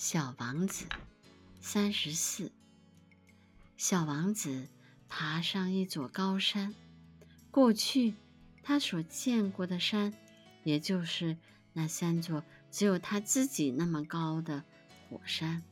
[0.00, 0.84] 小王子，
[1.60, 2.52] 三十四。
[3.76, 4.68] 小王子
[5.08, 6.72] 爬上一座高山。
[7.50, 8.14] 过去，
[8.62, 10.14] 他所见过的山，
[10.62, 11.36] 也就是
[11.72, 14.62] 那三座只有他自己那么高的
[15.10, 15.64] 火山，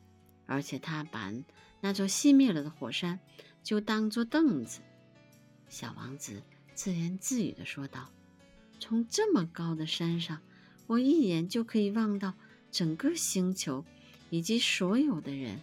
[0.47, 1.33] 而且他把
[1.81, 3.21] 那座熄灭了的火山
[3.63, 4.81] 就当做凳子。
[5.69, 6.43] 小王子
[6.75, 8.11] 自言自语的说道
[8.81, 10.43] ：“从这么高的山上，
[10.89, 12.35] 我一眼就可以望到
[12.73, 13.85] 整个星球。”
[14.31, 15.61] 以及所有的人，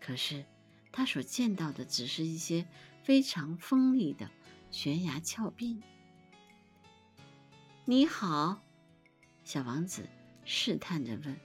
[0.00, 0.44] 可是
[0.90, 2.66] 他所见到的只是一些
[3.02, 4.30] 非常锋利的
[4.70, 5.82] 悬崖峭壁。
[7.84, 8.62] 你好，
[9.44, 10.08] 小王子
[10.44, 11.38] 试探着问：“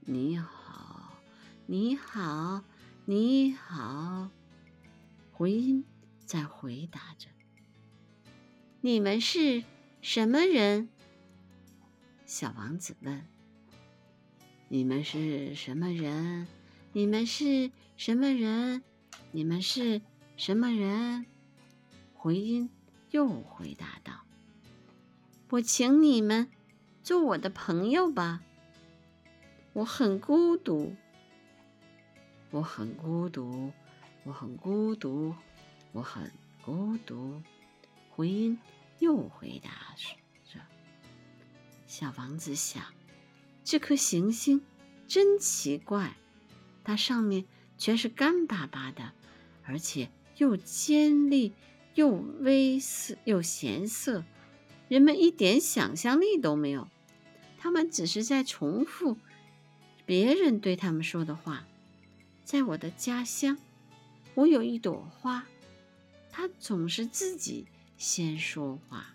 [0.00, 1.18] 你好，
[1.66, 2.64] 你好，
[3.04, 4.30] 你好。”
[5.32, 5.84] 回音
[6.24, 7.28] 在回答着
[8.82, 9.64] ：“你们是
[10.02, 10.88] 什么人？”
[12.26, 13.26] 小王子问。
[14.72, 16.46] 你们是什么人？
[16.92, 18.84] 你们是什么人？
[19.32, 20.00] 你们是
[20.36, 21.26] 什么人？
[22.14, 22.70] 回音
[23.10, 24.24] 又回答道
[25.50, 26.48] ：“我请你们
[27.02, 28.42] 做我的朋友吧。
[29.72, 30.94] 我很孤独，
[32.52, 33.72] 我很孤独，
[34.22, 35.34] 我很孤独，
[35.90, 36.30] 我很
[36.64, 37.42] 孤独。”
[38.14, 38.56] 回音
[39.00, 40.60] 又回答着。
[41.88, 42.84] 小王子想。
[43.70, 44.62] 这颗行星
[45.06, 46.16] 真奇怪，
[46.82, 47.44] 它上面
[47.78, 49.12] 全是干巴巴的，
[49.62, 51.52] 而且又尖利
[51.94, 54.24] 又微色又咸涩，
[54.88, 56.88] 人们一点想象力都没有。
[57.58, 59.16] 他们只是在重复
[60.04, 61.64] 别人对他们说的话。
[62.44, 63.56] 在我的家乡，
[64.34, 65.46] 我有一朵花，
[66.32, 69.14] 它总是自己先说话。